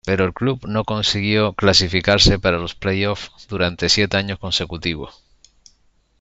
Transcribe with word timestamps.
Pero 0.03 0.25
el 0.25 0.33
club 0.33 0.65
no 0.67 0.83
consiguió 0.83 1.53
clasificarse 1.53 2.39
para 2.39 2.57
los 2.57 2.73
playoff 2.73 3.29
durante 3.47 3.87
siete 3.87 4.17
años 4.17 4.39
consecutivos. 4.39 5.21